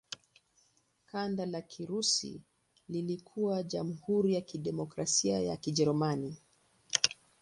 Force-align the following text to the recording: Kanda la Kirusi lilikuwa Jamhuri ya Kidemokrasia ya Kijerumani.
Kanda 1.05 1.45
la 1.45 1.61
Kirusi 1.61 2.41
lilikuwa 2.89 3.63
Jamhuri 3.63 4.33
ya 4.33 4.41
Kidemokrasia 4.41 5.39
ya 5.39 5.57
Kijerumani. 5.57 6.37